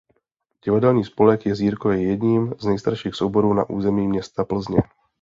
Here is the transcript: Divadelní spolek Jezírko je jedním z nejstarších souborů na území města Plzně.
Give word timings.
Divadelní 0.65 1.03
spolek 1.03 1.45
Jezírko 1.45 1.89
je 1.91 2.03
jedním 2.07 2.53
z 2.59 2.65
nejstarších 2.65 3.15
souborů 3.15 3.53
na 3.53 3.69
území 3.69 4.07
města 4.07 4.43
Plzně. 4.43 4.77